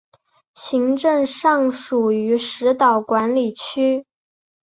[0.55, 4.03] 行政上属于石岛管理区。